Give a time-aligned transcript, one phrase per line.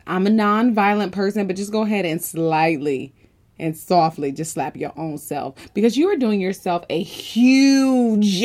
[0.06, 3.14] I'm a non-violent person, but just go ahead and slightly
[3.58, 8.44] and softly just slap your own self because you are doing yourself a huge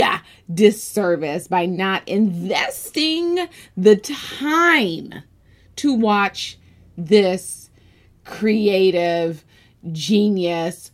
[0.53, 5.23] disservice by not investing the time
[5.77, 6.59] to watch
[6.97, 7.69] this
[8.25, 9.43] creative
[9.91, 10.91] genius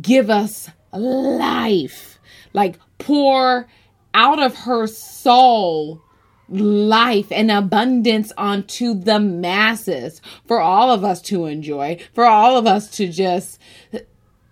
[0.00, 2.18] give us life.
[2.52, 3.66] Like pour
[4.14, 6.02] out of her soul
[6.48, 12.66] life and abundance onto the masses for all of us to enjoy, for all of
[12.66, 13.60] us to just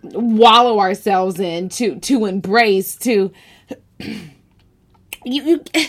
[0.01, 3.31] wallow ourselves in, to to embrace, to
[3.99, 4.23] you,
[5.25, 5.63] you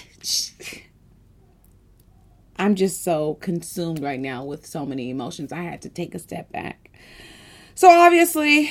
[2.56, 5.50] I'm just so consumed right now with so many emotions.
[5.50, 6.90] I had to take a step back.
[7.74, 8.70] So obviously,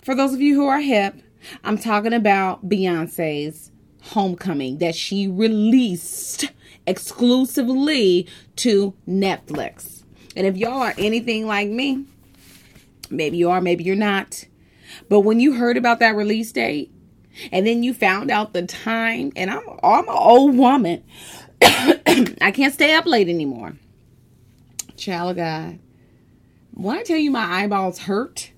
[0.00, 1.14] for those of you who are hip,
[1.62, 3.70] I'm talking about Beyonce's
[4.08, 6.46] Homecoming that she released
[6.86, 8.26] exclusively
[8.56, 10.02] to Netflix.
[10.34, 12.04] And if y'all are anything like me,
[13.10, 14.44] maybe you are, maybe you're not.
[15.08, 16.90] But when you heard about that release date
[17.52, 21.04] and then you found out the time, and I'm I'm an old woman.
[21.62, 23.74] I can't stay up late anymore.
[24.96, 25.78] Child of God.
[26.74, 28.52] When I tell you my eyeballs hurt,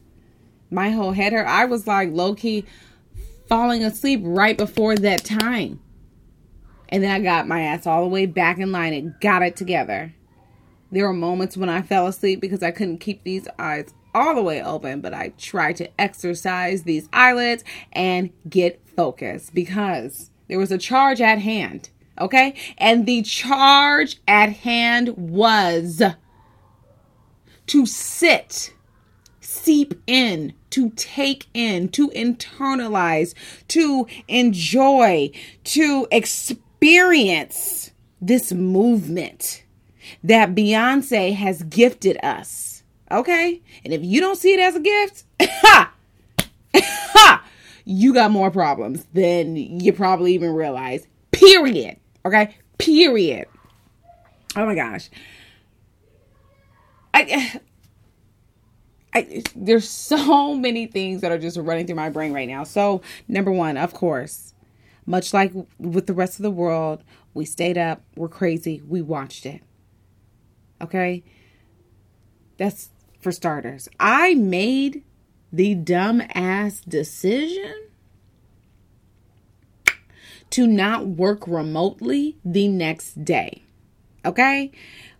[0.71, 2.65] my whole head hurt, I was like low key
[3.50, 5.81] falling asleep right before that time.
[6.88, 9.56] And then I got my ass all the way back in line and got it
[9.56, 10.15] together.
[10.93, 14.43] There were moments when I fell asleep because I couldn't keep these eyes all the
[14.43, 20.72] way open, but I tried to exercise these eyelids and get focused because there was
[20.72, 21.91] a charge at hand.
[22.21, 22.55] Okay?
[22.78, 26.03] And the charge at hand was
[27.66, 28.75] to sit,
[29.41, 33.35] seep in to take in, to internalize,
[33.69, 35.31] to enjoy,
[35.65, 39.65] to experience this movement
[40.23, 42.83] that Beyonce has gifted us.
[43.11, 43.61] Okay?
[43.85, 45.93] And if you don't see it as a gift, ha!
[46.75, 47.45] Ha!
[47.85, 51.07] You got more problems than you probably even realize.
[51.33, 51.97] Period.
[52.25, 52.57] Okay?
[52.79, 53.47] Period.
[54.57, 55.11] Oh my gosh.
[57.13, 57.61] I
[59.15, 62.65] I, there's so many things that are just running through my brain right now.
[62.65, 64.54] So, number one, of course,
[65.06, 67.03] much like with the rest of the world,
[67.34, 69.62] we stayed up, we're crazy, we watched it.
[70.81, 71.22] Okay?
[72.56, 72.91] That's
[73.21, 73.88] for starters.
[73.98, 75.04] I made
[75.53, 77.88] the dumb ass decision
[80.50, 83.62] to not work remotely the next day.
[84.25, 84.71] Okay?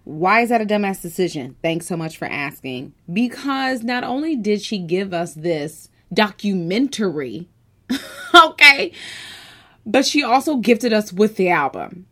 [0.05, 1.56] Why is that a dumbass decision?
[1.62, 2.94] Thanks so much for asking.
[3.12, 7.49] Because not only did she give us this documentary,
[8.35, 8.93] okay,
[9.85, 12.06] but she also gifted us with the album.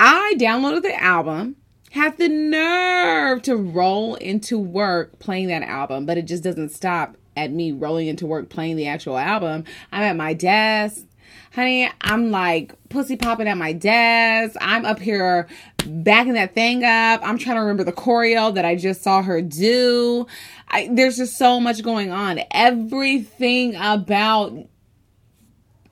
[0.00, 1.56] I downloaded the album,
[1.90, 7.16] had the nerve to roll into work playing that album, but it just doesn't stop
[7.36, 9.64] at me rolling into work playing the actual album.
[9.92, 11.04] I'm at my desk
[11.52, 14.56] honey, I'm like pussy popping at my desk.
[14.60, 15.48] I'm up here
[15.86, 17.20] backing that thing up.
[17.22, 20.26] I'm trying to remember the choreo that I just saw her do.
[20.68, 22.40] I, there's just so much going on.
[22.50, 24.56] Everything about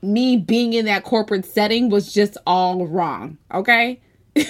[0.02, 3.38] me being in that corporate setting was just all wrong.
[3.52, 4.00] Okay.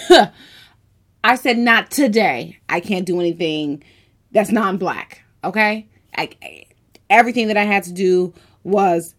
[1.25, 2.59] I said, not today.
[2.69, 3.83] I can't do anything
[4.31, 5.23] that's non-black.
[5.43, 6.31] Okay, I,
[7.11, 8.33] everything that I had to do
[8.63, 9.15] was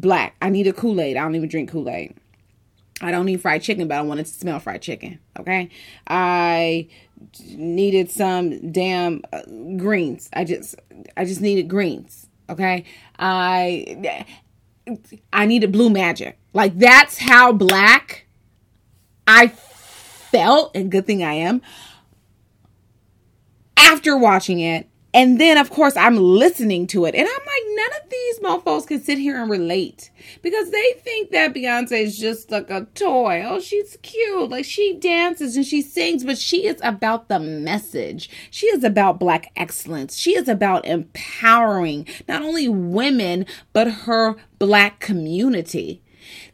[0.00, 0.36] black.
[0.40, 1.16] I need a Kool Aid.
[1.16, 2.14] I don't even drink Kool Aid.
[3.00, 5.18] I don't need fried chicken, but I wanted to smell fried chicken.
[5.38, 5.70] Okay,
[6.06, 6.88] I
[7.50, 9.42] needed some damn uh,
[9.76, 10.28] greens.
[10.32, 10.76] I just
[11.16, 12.28] I just needed greens.
[12.48, 12.84] Okay,
[13.18, 14.24] I
[15.32, 16.38] I needed blue magic.
[16.52, 18.26] Like that's how black
[19.26, 21.62] I felt, and good thing I am
[23.76, 27.14] after watching it and then, of course, I'm listening to it.
[27.14, 30.10] And I'm like, none of these mofos can sit here and relate
[30.42, 33.44] because they think that Beyonce is just like a toy.
[33.46, 34.50] Oh, she's cute.
[34.50, 38.28] Like she dances and she sings, but she is about the message.
[38.50, 40.18] She is about Black excellence.
[40.18, 46.02] She is about empowering not only women, but her Black community.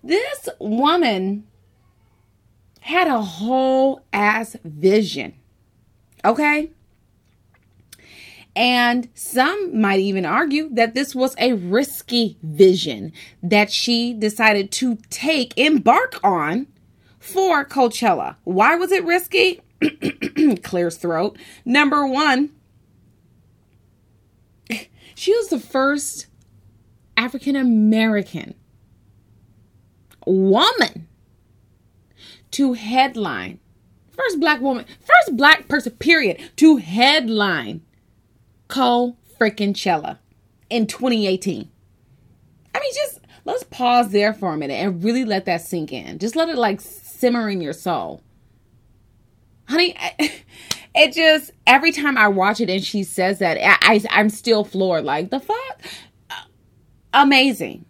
[0.05, 1.45] This woman
[2.81, 5.33] had a whole ass vision.
[6.27, 6.73] Okay?
[8.57, 13.13] And some might even argue that this was a risky vision
[13.43, 16.67] that she decided to take, embark on
[17.19, 18.37] for Coachella.
[18.45, 19.61] Why was it risky?
[20.63, 21.39] Clears throat.
[21.65, 22.51] Number one,
[25.15, 26.27] she was the first
[27.17, 28.55] African American
[30.27, 31.07] woman
[32.51, 33.61] to headline,
[34.11, 37.83] first black woman, first black person, period, to headline
[38.71, 40.21] Co freaking Cella
[40.71, 41.69] in 2018.
[42.73, 46.19] I mean, just let's pause there for a minute and really let that sink in.
[46.19, 48.23] Just let it like simmer in your soul.
[49.69, 49.97] Honey,
[50.95, 54.65] it just every time I watch it and she says that, I, I am still
[54.65, 55.05] floored.
[55.05, 55.83] Like the fuck,
[56.31, 56.45] uh,
[57.13, 57.85] amazing.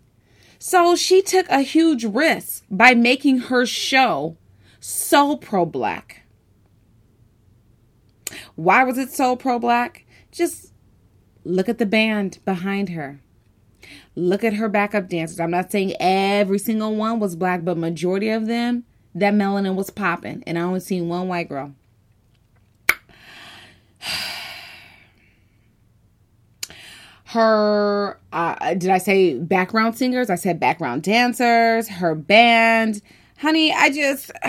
[0.58, 4.36] So she took a huge risk by making her show
[4.78, 6.22] so pro black.
[8.54, 10.04] Why was it so pro black?
[10.30, 10.69] Just
[11.50, 13.20] Look at the band behind her.
[14.14, 15.40] Look at her backup dancers.
[15.40, 18.84] I'm not saying every single one was black, but majority of them,
[19.16, 20.44] that melanin was popping.
[20.46, 21.74] And I only seen one white girl.
[27.24, 30.30] Her, uh, did I say background singers?
[30.30, 33.02] I said background dancers, her band.
[33.38, 34.32] Honey, I just.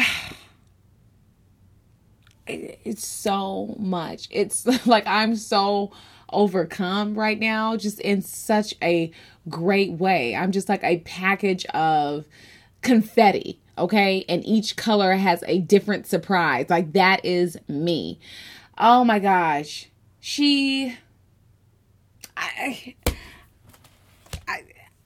[2.47, 4.27] It's so much.
[4.29, 5.93] It's like I'm so
[6.31, 9.11] overcome right now just in such a
[9.49, 10.35] great way.
[10.35, 12.25] I'm just like a package of
[12.81, 14.25] confetti, okay?
[14.27, 16.67] And each color has a different surprise.
[16.69, 18.19] Like that is me.
[18.77, 19.87] Oh my gosh.
[20.19, 20.95] She
[22.37, 22.95] I
[24.47, 24.63] I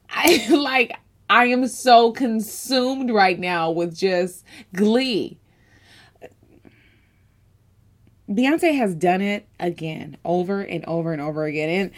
[0.09, 0.97] I like
[1.29, 5.39] I am so consumed right now with just glee
[8.29, 11.69] Beyonce has done it again, over and over and over again.
[11.69, 11.91] And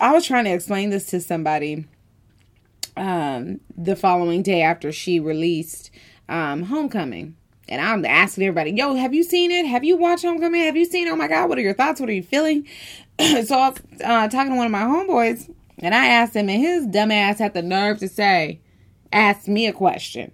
[0.00, 1.86] I was trying to explain this to somebody
[2.96, 5.90] um, the following day after she released
[6.28, 7.36] um, Homecoming.
[7.68, 9.66] And I'm asking everybody, yo, have you seen it?
[9.66, 10.62] Have you watched Homecoming?
[10.62, 11.08] Have you seen?
[11.08, 11.98] Oh my God, what are your thoughts?
[11.98, 12.66] What are you feeling?
[13.18, 16.60] so I was uh, talking to one of my homeboys, and I asked him, and
[16.60, 18.60] his dumb ass had the nerve to say,
[19.12, 20.32] ask me a question.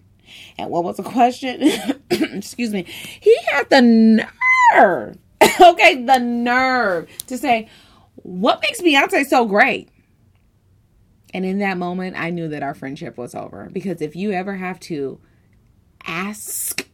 [0.59, 1.63] And what was the question?
[2.11, 2.83] Excuse me.
[2.83, 4.27] He had the
[4.75, 5.17] nerve
[5.61, 7.69] okay, the nerve to say,
[8.17, 9.89] what makes Beyonce so great?
[11.33, 14.57] And in that moment, I knew that our friendship was over because if you ever
[14.57, 15.21] have to
[16.05, 16.87] ask,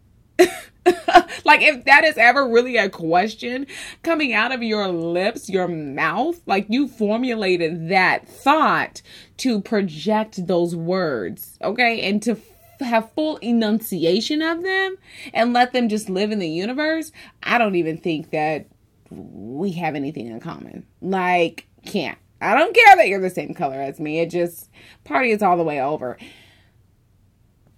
[0.38, 3.66] like if that is ever really a question
[4.02, 9.00] coming out of your lips, your mouth, like you formulated that thought
[9.38, 12.36] to project those words, okay, and to
[12.80, 14.96] have full enunciation of them
[15.32, 17.12] and let them just live in the universe,
[17.42, 18.66] I don't even think that
[19.10, 20.86] we have anything in common.
[21.00, 22.18] Like, can't.
[22.40, 24.18] I don't care that you're the same color as me.
[24.18, 24.68] It just
[25.04, 26.18] party is all the way over.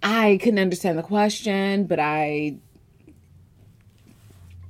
[0.03, 2.57] I couldn't understand the question, but I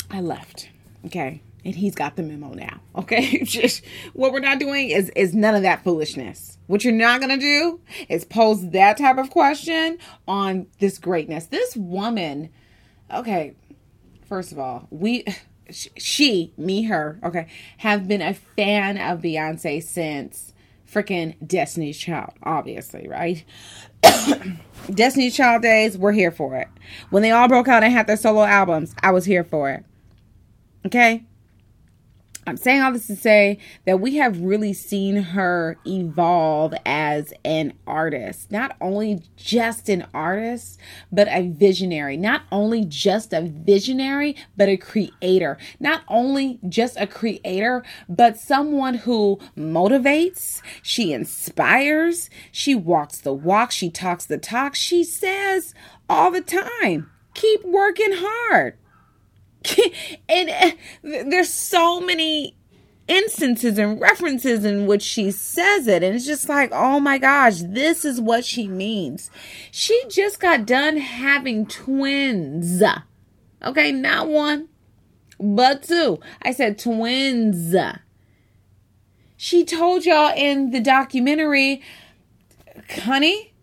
[0.09, 0.69] I left.
[1.05, 2.79] Okay and he's got the memo now.
[2.95, 6.56] Okay, just what we're not doing is is none of that foolishness.
[6.67, 9.97] What you're not gonna do is pose that type of question
[10.27, 11.45] on this greatness.
[11.47, 12.49] This woman,
[13.13, 13.55] okay.
[14.27, 15.23] First of all, we,
[15.71, 17.47] she, me, her, okay,
[17.77, 20.53] have been a fan of Beyonce since
[20.91, 23.43] freaking Destiny's Child, obviously, right?
[24.91, 26.67] Destiny's Child days, we're here for it.
[27.09, 29.85] When they all broke out and had their solo albums, I was here for it.
[30.85, 31.23] Okay?
[32.47, 37.73] I'm saying all this to say that we have really seen her evolve as an
[37.85, 38.49] artist.
[38.49, 40.79] Not only just an artist,
[41.11, 42.15] but a visionary.
[42.15, 45.57] Not only just a visionary, but a creator.
[45.81, 53.71] Not only just a creator, but someone who motivates, she inspires, she walks the walk,
[53.71, 55.73] she talks the talk, she says
[56.09, 58.77] all the time, keep working hard
[60.29, 60.71] and uh,
[61.03, 62.55] there's so many
[63.07, 67.61] instances and references in which she says it and it's just like oh my gosh
[67.61, 69.31] this is what she means.
[69.71, 72.83] She just got done having twins.
[73.63, 74.67] Okay not one
[75.39, 76.19] but two.
[76.41, 77.75] I said twins.
[79.37, 81.81] She told y'all in the documentary
[83.03, 83.53] honey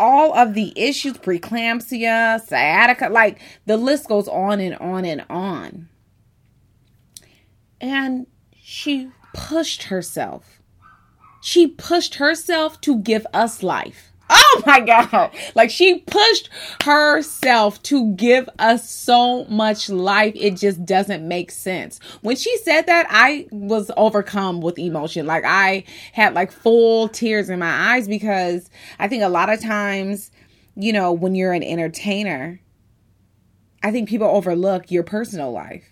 [0.00, 5.88] all of the issues preeclampsia, sciatica like the list goes on and on and on.
[7.80, 8.26] And
[8.60, 10.60] she pushed herself.
[11.42, 14.09] She pushed herself to give us life.
[14.52, 15.30] Oh my God.
[15.54, 16.50] Like she pushed
[16.82, 20.34] herself to give us so much life.
[20.36, 21.98] It just doesn't make sense.
[22.20, 25.26] When she said that, I was overcome with emotion.
[25.26, 28.68] Like I had like full tears in my eyes because
[28.98, 30.30] I think a lot of times,
[30.76, 32.60] you know, when you're an entertainer,
[33.82, 35.89] I think people overlook your personal life.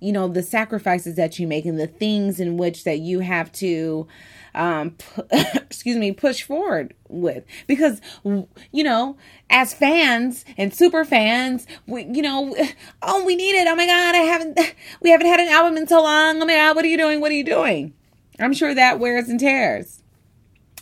[0.00, 3.52] You know, the sacrifices that you make and the things in which that you have
[3.52, 4.08] to
[4.54, 4.96] um,
[5.30, 9.16] excuse me, push forward with because you know,
[9.48, 12.54] as fans and super fans, we, you know,
[13.02, 13.66] oh, we need it.
[13.68, 14.58] Oh my God, I haven't,
[15.02, 16.40] we haven't had an album in so long.
[16.42, 17.20] Oh my God, what are you doing?
[17.20, 17.94] What are you doing?
[18.38, 20.02] I'm sure that wears and tears.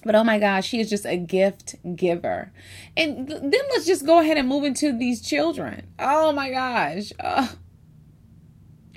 [0.05, 2.53] But oh my gosh, she is just a gift giver.
[2.97, 5.87] And then let's just go ahead and move into these children.
[5.99, 7.13] Oh my gosh.
[7.23, 7.53] Oh,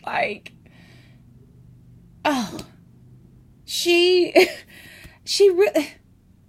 [0.06, 0.52] like,
[2.26, 2.60] oh,
[3.66, 4.34] she
[5.24, 5.88] she really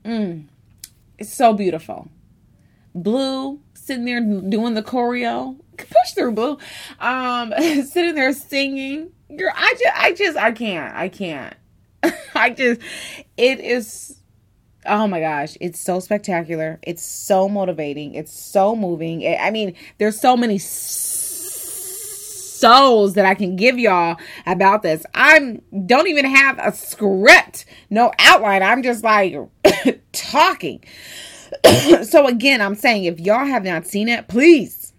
[0.04, 0.44] mm,
[1.18, 2.08] it's so beautiful.
[2.94, 5.58] Blue sitting there doing the choreo.
[5.76, 6.58] Push through blue.
[7.00, 9.12] Um sitting there singing.
[9.36, 11.54] Girl i just i just i can't i can't.
[12.34, 12.80] I just
[13.36, 14.18] it is
[14.84, 16.80] oh my gosh it's so spectacular.
[16.82, 18.14] It's so motivating.
[18.14, 19.26] It's so moving.
[19.26, 20.58] I mean there's so many
[22.62, 24.16] souls that I can give y'all
[24.46, 25.04] about this.
[25.14, 28.62] I'm don't even have a script, no outline.
[28.62, 29.36] I'm just like
[30.12, 30.82] talking.
[32.04, 34.92] so again, I'm saying if y'all have not seen it, please,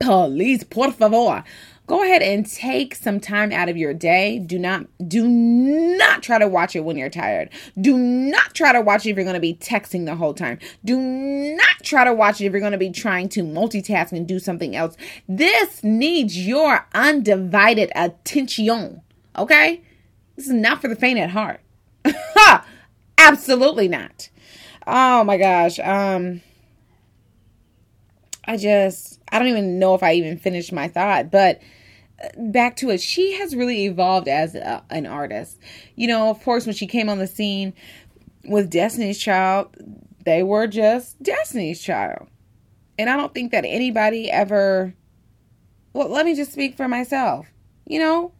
[0.00, 1.44] please, por favor,
[1.86, 4.38] go ahead and take some time out of your day.
[4.38, 7.50] Do not do not try to watch it when you're tired.
[7.80, 10.58] Do not try to watch it if you're going to be texting the whole time.
[10.84, 14.26] Do not try to watch it if you're going to be trying to multitask and
[14.26, 14.96] do something else.
[15.28, 19.02] This needs your undivided attention.
[19.36, 19.82] Okay?
[20.34, 21.60] This is not for the faint at heart.
[22.06, 22.66] Ha!
[23.18, 24.28] Absolutely not.
[24.86, 25.78] Oh my gosh.
[25.80, 26.42] Um
[28.46, 31.60] I just I don't even know if I even finished my thought, but
[32.22, 35.58] uh, back to it, she has really evolved as a, an artist.
[35.96, 37.74] You know, of course, when she came on the scene
[38.44, 39.76] with Destiny's Child,
[40.24, 42.28] they were just Destiny's Child.
[42.98, 44.94] And I don't think that anybody ever.
[45.92, 47.46] Well, let me just speak for myself.
[47.86, 48.32] You know,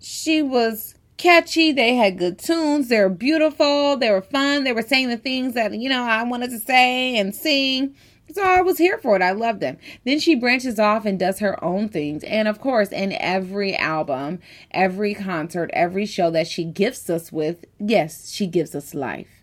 [0.00, 1.72] she was catchy.
[1.72, 2.88] They had good tunes.
[2.88, 3.96] They were beautiful.
[3.96, 4.64] They were fun.
[4.64, 7.94] They were saying the things that, you know, I wanted to say and sing.
[8.32, 9.22] So I was here for it.
[9.22, 9.78] I loved them.
[10.04, 12.22] Then she branches off and does her own things.
[12.24, 17.64] And of course, in every album, every concert, every show that she gifts us with,
[17.78, 19.42] yes, she gives us life.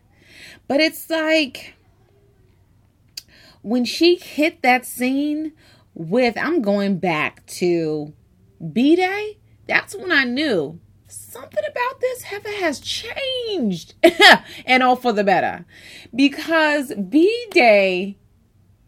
[0.67, 1.75] But it's like
[3.61, 5.53] when she hit that scene
[5.93, 8.13] with, I'm going back to
[8.61, 13.95] B'Day, that's when I knew something about this heifer has changed
[14.65, 15.65] and all for the better.
[16.15, 18.15] Because B'Day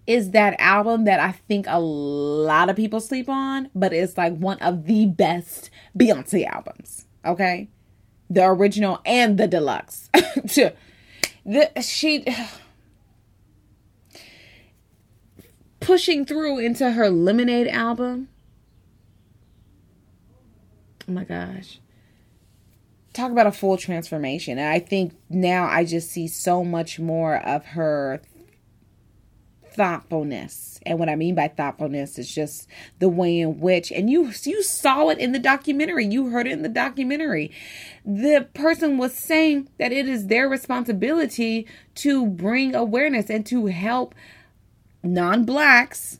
[0.09, 4.35] is that album that I think a lot of people sleep on, but it's like
[4.35, 7.05] one of the best Beyonce albums.
[7.23, 7.69] Okay,
[8.27, 10.09] the original and the deluxe.
[10.13, 10.73] the
[11.79, 12.25] she
[15.79, 18.29] pushing through into her Lemonade album.
[21.07, 21.79] Oh my gosh.
[23.13, 24.57] Talk about a full transformation.
[24.57, 28.21] And I think now I just see so much more of her
[29.79, 30.81] thoughtfulness.
[30.85, 32.67] And what I mean by thoughtfulness is just
[32.99, 36.05] the way in which and you you saw it in the documentary.
[36.05, 37.49] You heard it in the documentary.
[38.03, 44.13] The person was saying that it is their responsibility to bring awareness and to help
[45.01, 46.19] non-blacks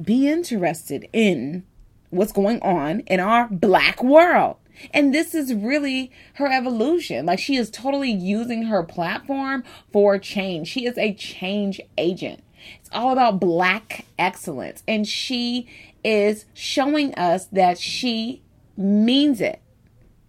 [0.00, 1.64] be interested in
[2.10, 4.58] what's going on in our black world.
[4.92, 7.26] And this is really her evolution.
[7.26, 10.68] Like she is totally using her platform for change.
[10.68, 12.42] She is a change agent.
[12.80, 14.82] It's all about black excellence.
[14.86, 15.68] And she
[16.04, 18.42] is showing us that she
[18.76, 19.60] means it.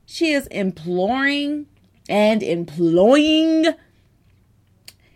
[0.05, 1.67] She is imploring
[2.07, 3.67] and employing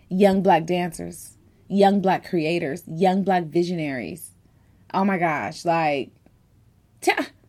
[0.09, 1.37] young black dancers,
[1.67, 4.31] young black creators, young black visionaries.
[4.93, 6.11] Oh my gosh, like,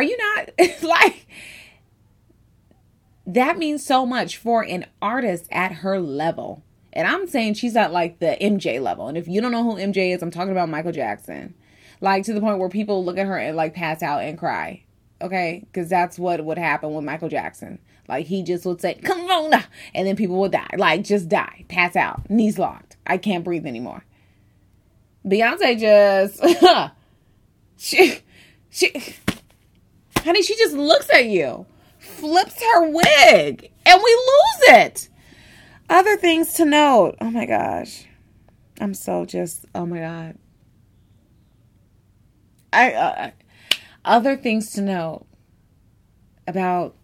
[0.00, 0.50] are you not
[0.82, 1.26] like
[3.26, 6.64] that means so much for an artist at her level.
[6.92, 9.06] And I'm saying she's at like the MJ level.
[9.06, 11.54] And if you don't know who MJ is, I'm talking about Michael Jackson.
[12.00, 14.82] Like to the point where people look at her and like pass out and cry.
[15.22, 15.62] Okay?
[15.66, 17.78] Because that's what would happen with Michael Jackson.
[18.08, 19.62] Like he just would say, come on,
[19.94, 20.74] and then people would die.
[20.76, 22.96] Like just die, pass out, knees locked.
[23.06, 24.04] I can't breathe anymore.
[25.24, 26.42] Beyonce just
[27.76, 28.18] she
[28.70, 29.14] she
[30.20, 31.66] honey, she just looks at you,
[31.98, 35.08] flips her wig, and we lose it.
[35.88, 37.16] Other things to note.
[37.20, 38.06] Oh my gosh.
[38.80, 40.38] I'm so just oh my god.
[42.72, 43.30] I uh,
[44.04, 45.26] other things to note
[46.46, 46.94] about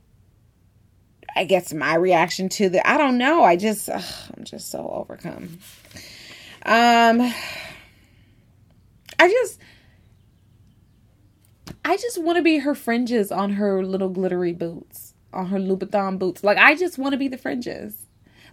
[1.34, 3.42] I guess my reaction to the I don't know.
[3.42, 4.04] I just ugh,
[4.36, 5.58] I'm just so overcome.
[6.64, 7.20] Um
[9.18, 9.58] I just
[11.86, 16.18] I just want to be her fringes on her little glittery boots, on her Louboutin
[16.18, 16.42] boots.
[16.42, 18.06] Like I just want to be the fringes.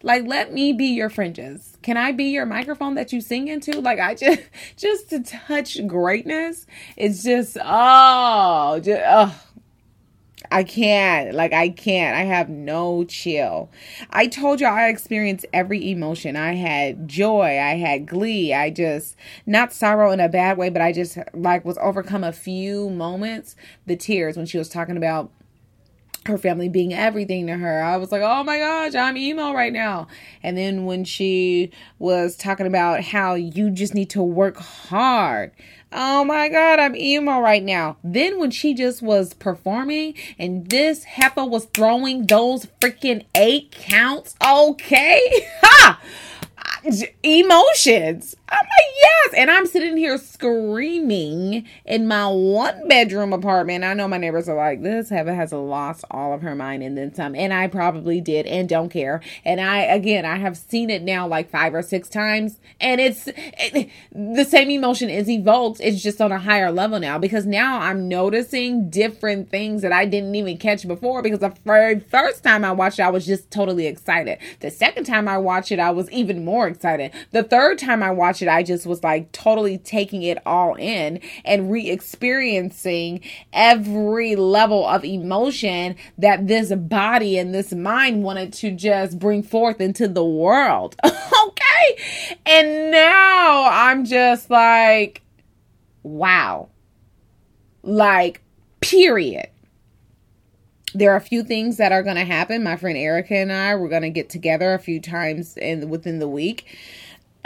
[0.03, 1.75] Like let me be your fringes.
[1.81, 3.81] Can I be your microphone that you sing into?
[3.81, 4.41] Like I just
[4.77, 6.67] just to touch greatness.
[6.95, 9.35] It's just oh, just oh
[10.51, 11.33] I can't.
[11.33, 12.15] Like, I can't.
[12.15, 13.69] I have no chill.
[14.11, 16.35] I told you I experienced every emotion.
[16.35, 17.59] I had joy.
[17.59, 18.53] I had glee.
[18.53, 22.31] I just, not sorrow in a bad way, but I just, like, was overcome a
[22.31, 23.55] few moments.
[23.85, 25.31] The tears when she was talking about
[26.27, 27.83] her family being everything to her.
[27.83, 30.07] I was like, oh my gosh, I'm emo right now.
[30.41, 35.51] And then when she was talking about how you just need to work hard.
[35.91, 37.97] Oh my god, I'm emo right now.
[38.03, 44.35] Then when she just was performing and this heifer was throwing those freaking eight counts,
[44.45, 45.47] okay?
[45.63, 46.01] Ha!
[47.23, 48.35] emotions.
[48.53, 49.33] I'm like, yes.
[49.35, 53.83] And I'm sitting here screaming in my one bedroom apartment.
[53.83, 56.97] I know my neighbors are like, this Heaven has lost all of her mind and
[56.97, 57.35] then some.
[57.35, 59.21] And I probably did and don't care.
[59.43, 62.59] And I, again, I have seen it now like five or six times.
[62.79, 65.79] And it's it, the same emotion is evoked.
[65.81, 70.05] It's just on a higher level now because now I'm noticing different things that I
[70.05, 73.49] didn't even catch before because the very first time I watched it, I was just
[73.51, 74.37] totally excited.
[74.59, 77.11] The second time I watched it, I was even more excited.
[77.31, 81.19] The third time I watched it, I just was like totally taking it all in
[81.45, 88.71] and re experiencing every level of emotion that this body and this mind wanted to
[88.71, 90.95] just bring forth into the world.
[91.05, 92.37] okay.
[92.45, 95.21] And now I'm just like,
[96.03, 96.69] wow.
[97.83, 98.41] Like,
[98.79, 99.47] period
[100.93, 102.63] there are a few things that are going to happen.
[102.63, 106.19] My friend Erica and I we're going to get together a few times in within
[106.19, 106.77] the week.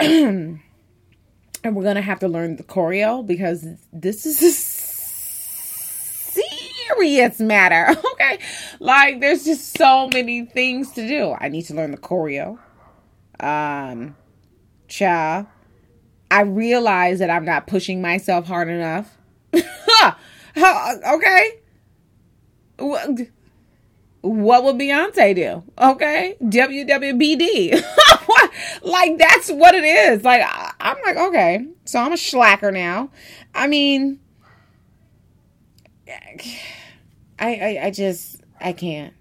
[1.64, 4.52] and we're to have to learn the choreo because this is a
[6.88, 7.98] serious matter.
[8.18, 8.38] Okay?
[8.80, 11.34] Like there's just so many things to do.
[11.38, 12.58] I need to learn the choreo.
[13.40, 14.16] Um
[14.88, 15.46] cha
[16.30, 19.16] I realize that I'm not pushing myself hard enough.
[20.56, 21.52] okay?
[24.20, 25.62] what would Beyonce do?
[25.78, 27.82] Okay, WWBD.
[28.82, 30.24] like that's what it is.
[30.24, 30.42] Like
[30.88, 33.10] I, am like, okay, so I'm a slacker now.
[33.54, 34.20] I mean,
[36.08, 36.56] I,
[37.38, 39.12] I I just I can't.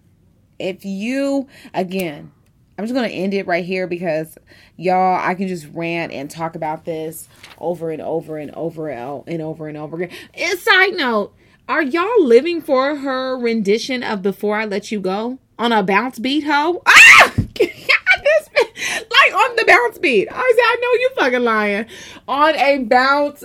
[0.60, 2.32] If you again,
[2.78, 4.38] I'm just gonna end it right here because
[4.78, 7.28] y'all, I can just rant and talk about this
[7.58, 10.18] over and over and over and over and over again.
[10.34, 11.34] And side note
[11.68, 16.18] are y'all living for her rendition of Before I Let You Go on a bounce
[16.18, 16.82] beat, ho?
[16.86, 17.34] Ah!
[18.56, 20.28] like on the bounce beat.
[20.30, 21.86] I said, I know you fucking lying.
[22.28, 23.44] On a bounce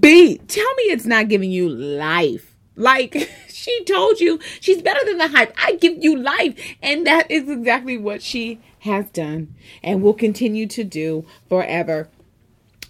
[0.00, 0.48] beat.
[0.48, 2.56] Tell me it's not giving you life.
[2.76, 3.14] Like
[3.48, 5.54] she told you she's better than the hype.
[5.58, 6.76] I give you life.
[6.82, 12.08] And that is exactly what she has done and will continue to do forever.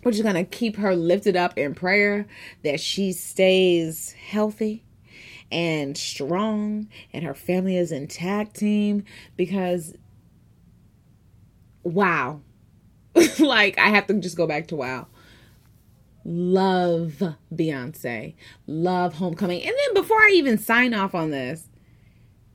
[0.03, 2.27] We're just going to keep her lifted up in prayer
[2.63, 4.85] that she stays healthy
[5.53, 9.05] and strong and her family is intact team
[9.37, 9.95] because
[11.83, 12.41] wow
[13.39, 15.07] like i have to just go back to wow
[16.25, 17.23] love
[17.55, 18.35] Beyonce,
[18.67, 19.63] love Homecoming.
[19.63, 21.69] And then before I even sign off on this,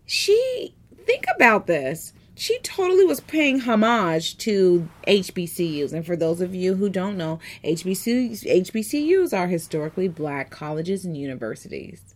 [0.05, 2.13] she, think about this.
[2.35, 5.93] She totally was paying homage to HBCUs.
[5.93, 11.15] And for those of you who don't know, HBCUs, HBCUs are historically black colleges and
[11.15, 12.13] universities.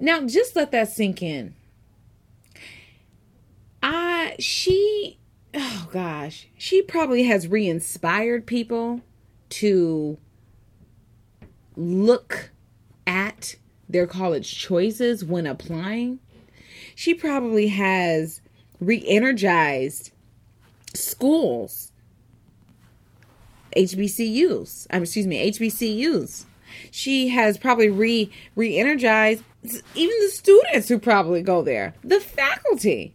[0.00, 1.54] Now, just let that sink in.
[4.38, 5.18] She,
[5.54, 9.00] oh gosh, she probably has re inspired people
[9.50, 10.18] to
[11.76, 12.50] look
[13.06, 13.56] at
[13.88, 16.18] their college choices when applying.
[16.94, 18.40] She probably has
[18.80, 20.10] re energized
[20.94, 21.92] schools,
[23.76, 26.44] HBCUs, um, excuse me, HBCUs.
[26.90, 29.44] She has probably re re energized
[29.94, 33.14] even the students who probably go there, the faculty.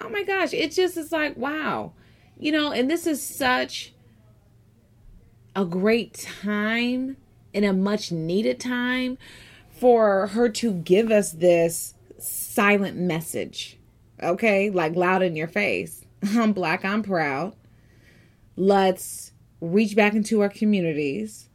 [0.00, 1.92] Oh my gosh, it just is like, wow.
[2.38, 3.92] You know, and this is such
[5.54, 7.16] a great time
[7.52, 9.18] and a much needed time
[9.70, 13.78] for her to give us this silent message.
[14.22, 16.04] Okay, like loud in your face.
[16.22, 17.54] I'm black, I'm proud.
[18.56, 21.48] Let's reach back into our communities.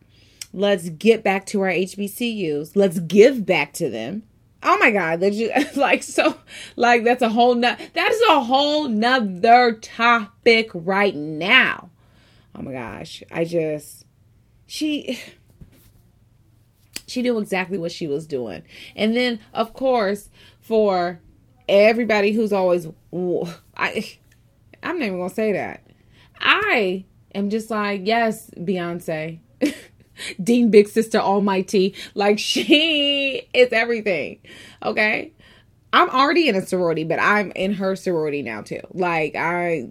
[0.53, 2.75] Let's get back to our HBCUs.
[2.75, 4.23] Let's give back to them.
[4.67, 6.35] Oh my God, just, like so,
[6.75, 11.91] like that's a whole not that is a whole nother topic right now.
[12.57, 13.21] Oh my gosh.
[13.31, 14.05] I just,
[14.65, 15.19] she,
[17.07, 18.63] she knew exactly what she was doing.
[18.95, 20.29] And then, of course,
[20.61, 21.19] for
[21.67, 22.87] everybody who's always,
[23.75, 24.17] I,
[24.81, 25.83] I'm not even gonna say that.
[26.39, 29.39] I am just like, yes, Beyonce.
[30.41, 31.95] Dean Big Sister Almighty.
[32.13, 34.39] Like she is everything.
[34.83, 35.31] Okay.
[35.93, 38.81] I'm already in a sorority, but I'm in her sorority now too.
[38.93, 39.87] Like I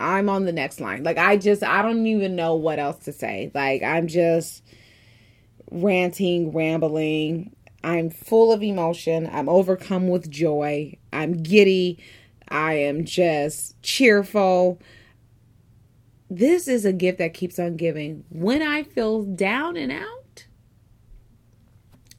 [0.00, 1.02] I'm on the next line.
[1.02, 3.50] Like I just I don't even know what else to say.
[3.54, 4.62] Like I'm just
[5.70, 7.54] ranting, rambling.
[7.82, 9.28] I'm full of emotion.
[9.32, 10.96] I'm overcome with joy.
[11.12, 11.98] I'm giddy.
[12.48, 14.80] I am just cheerful.
[16.30, 18.24] This is a gift that keeps on giving.
[18.28, 20.46] When I feel down and out,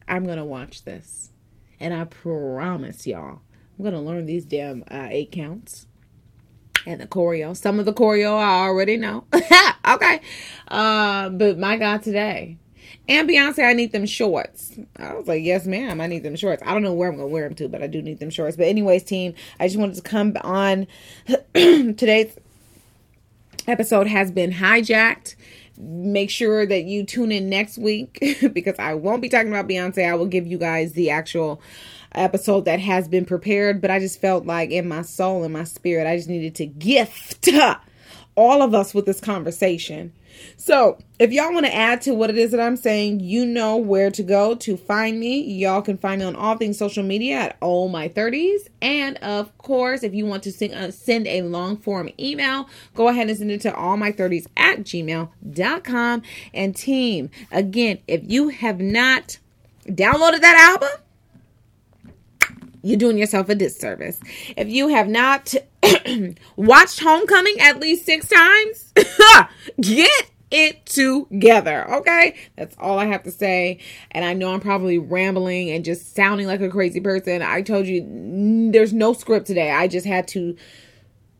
[0.07, 1.31] I'm going to watch this.
[1.79, 3.41] And I promise y'all,
[3.77, 5.85] I'm going to learn these damn uh, eight counts
[6.85, 7.55] and the choreo.
[7.55, 9.25] Some of the choreo I already know.
[9.87, 10.21] okay.
[10.67, 12.57] Uh, but my God, today.
[13.07, 14.77] And Beyonce, I need them shorts.
[14.97, 16.61] I was like, yes, ma'am, I need them shorts.
[16.65, 18.29] I don't know where I'm going to wear them to, but I do need them
[18.29, 18.57] shorts.
[18.57, 20.87] But, anyways, team, I just wanted to come on
[21.53, 22.35] today's
[23.69, 25.35] episode has been hijacked.
[25.77, 28.19] Make sure that you tune in next week
[28.53, 30.09] because I won't be talking about Beyonce.
[30.09, 31.61] I will give you guys the actual
[32.13, 35.63] episode that has been prepared, but I just felt like in my soul in my
[35.63, 37.47] spirit, I just needed to gift
[38.35, 40.11] all of us with this conversation.
[40.57, 43.75] So, if y'all want to add to what it is that I'm saying, you know
[43.75, 45.41] where to go to find me.
[45.41, 48.67] Y'all can find me on all things social media at all my 30s.
[48.81, 53.09] And of course, if you want to sing, uh, send a long form email, go
[53.09, 56.21] ahead and send it to all my 30s at gmail.com.
[56.53, 59.39] And team, again, if you have not
[59.87, 60.89] downloaded that album,
[62.81, 64.19] you're doing yourself a disservice.
[64.55, 65.53] If you have not
[66.55, 68.93] watched Homecoming at least six times,
[69.81, 71.91] get it together.
[71.95, 72.35] Okay.
[72.57, 73.79] That's all I have to say.
[74.11, 77.41] And I know I'm probably rambling and just sounding like a crazy person.
[77.41, 79.71] I told you there's no script today.
[79.71, 80.55] I just had to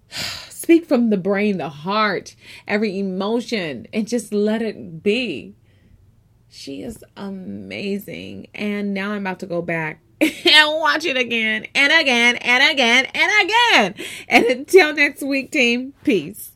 [0.50, 2.36] speak from the brain, the heart,
[2.68, 5.56] every emotion, and just let it be.
[6.50, 8.48] She is amazing.
[8.54, 10.02] And now I'm about to go back
[10.46, 13.96] and watch it again and again and again and again.
[14.28, 16.49] And until next week, team, peace.